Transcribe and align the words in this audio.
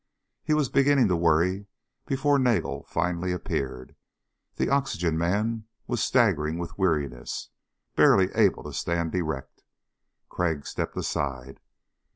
He 0.41 0.55
was 0.55 0.67
beginning 0.69 1.09
to 1.09 1.15
worry 1.15 1.67
before 2.07 2.39
Nagel 2.39 2.85
finally 2.89 3.31
appeared. 3.31 3.95
The 4.55 4.67
oxygen 4.67 5.15
man 5.15 5.65
was 5.85 6.01
staggering 6.01 6.57
with 6.57 6.75
weariness, 6.75 7.49
barely 7.95 8.31
able 8.33 8.63
to 8.63 8.73
stand 8.73 9.13
erect. 9.13 9.61
Crag 10.27 10.65
stepped 10.65 10.97
aside. 10.97 11.59